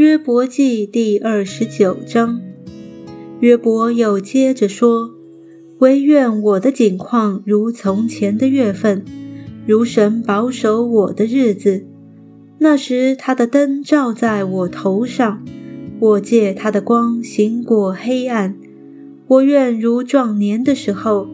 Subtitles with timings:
[0.00, 2.40] 约伯记第二十九章，
[3.40, 5.10] 约伯又接着说
[5.80, 9.04] ：“唯愿我的景况如从前的月份，
[9.66, 11.84] 如神保守我的日子。
[12.60, 15.44] 那时他的灯照在我头上，
[15.98, 18.56] 我借他的光行过黑暗。
[19.26, 21.28] 我愿如壮年的时候，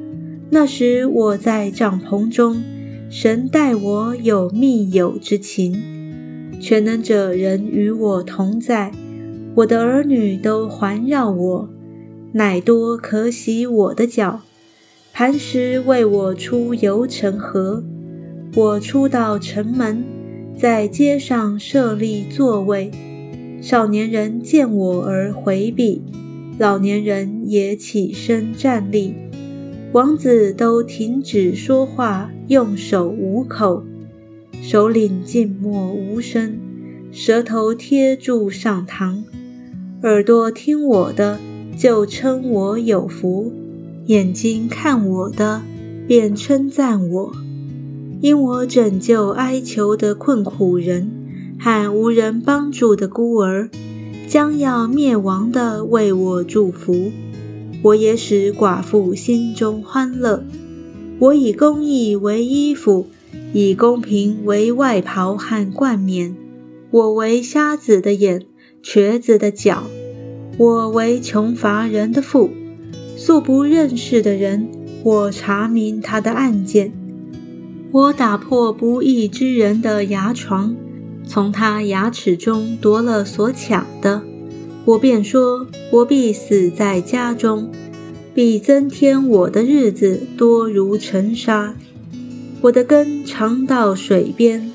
[0.51, 2.61] 那时我在帐篷中，
[3.09, 5.81] 神待我有密友之情。”
[6.61, 8.91] 全能者人与我同在，
[9.55, 11.69] 我的儿女都环绕我，
[12.33, 14.41] 乃多可洗我的脚，
[15.13, 17.85] 磐石为我出游成河。
[18.55, 20.03] 我出到城门，
[20.59, 22.91] 在街上设立座位，
[23.61, 26.03] 少年人见我而回避，
[26.59, 29.15] 老年人也起身站立，
[29.93, 33.85] 王子都停止说话，用手捂口。
[34.63, 36.59] 首领静默无声，
[37.13, 39.23] 舌头贴住上膛，
[40.03, 41.39] 耳朵听我的
[41.79, 43.53] 就称我有福，
[44.07, 45.63] 眼睛看我的
[46.09, 47.33] 便称赞我，
[48.21, 51.11] 因我拯救哀求的困苦人
[51.61, 53.71] 和无人帮助的孤儿，
[54.29, 57.13] 将要灭亡的为我祝福，
[57.83, 60.43] 我也使寡妇心中欢乐，
[61.21, 63.07] 我以公义为衣服。
[63.53, 66.37] 以公平为外袍和冠冕，
[66.91, 68.43] 我为瞎子的眼，
[68.83, 69.85] 瘸子的脚，
[70.59, 72.51] 我为穷乏人的父，
[73.17, 74.69] 素不认识的人，
[75.03, 76.93] 我查明他的案件，
[77.93, 80.77] 我打破不义之人的牙床，
[81.27, 84.23] 从他牙齿中夺了所抢的，
[84.85, 87.71] 我便说，我必死在家中，
[88.35, 91.75] 必增添我的日子多如尘沙。
[92.63, 94.73] 我的根长到水边，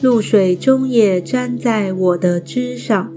[0.00, 3.12] 露水中也沾在我的枝上。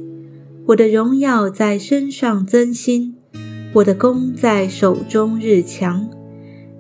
[0.68, 3.16] 我的荣耀在身上增新，
[3.73, 6.10] 我的弓在手中日强。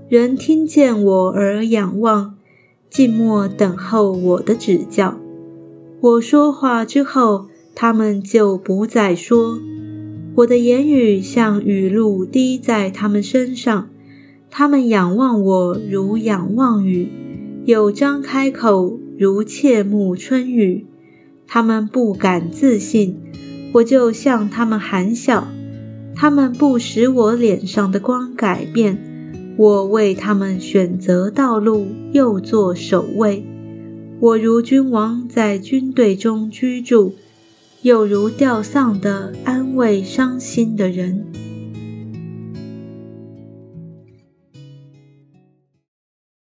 [0.09, 2.35] 人听见我而仰望，
[2.89, 5.17] 静默等候我的指教。
[6.01, 9.59] 我说话之后，他们就不再说。
[10.35, 13.89] 我的言语像雨露滴在他们身上，
[14.49, 17.09] 他们仰望我如仰望雨。
[17.67, 20.85] 有张开口如切木春雨，
[21.45, 23.17] 他们不敢自信，
[23.73, 25.49] 我就向他们含笑。
[26.15, 28.97] 他们不使我脸上的光改变，
[29.57, 33.45] 我为他们选择道路，又做守卫。
[34.21, 37.15] 我如君王在军队中居住，
[37.81, 41.25] 又如吊丧的安慰伤心的人。